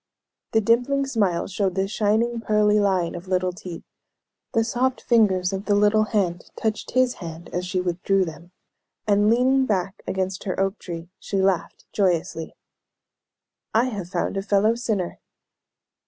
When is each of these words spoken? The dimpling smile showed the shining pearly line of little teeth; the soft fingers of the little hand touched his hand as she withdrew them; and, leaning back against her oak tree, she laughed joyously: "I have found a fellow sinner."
The 0.53 0.61
dimpling 0.61 1.05
smile 1.05 1.45
showed 1.45 1.75
the 1.75 1.87
shining 1.87 2.39
pearly 2.41 2.79
line 2.79 3.13
of 3.13 3.27
little 3.27 3.51
teeth; 3.53 3.83
the 4.51 4.63
soft 4.63 4.99
fingers 5.01 5.53
of 5.53 5.65
the 5.65 5.75
little 5.75 6.05
hand 6.05 6.49
touched 6.55 6.93
his 6.97 7.13
hand 7.21 7.51
as 7.53 7.67
she 7.67 7.79
withdrew 7.79 8.25
them; 8.25 8.51
and, 9.05 9.29
leaning 9.29 9.67
back 9.67 10.01
against 10.07 10.45
her 10.45 10.59
oak 10.59 10.79
tree, 10.79 11.11
she 11.19 11.39
laughed 11.39 11.85
joyously: 11.93 12.55
"I 13.75 13.89
have 13.89 14.09
found 14.09 14.37
a 14.37 14.41
fellow 14.41 14.73
sinner." 14.73 15.19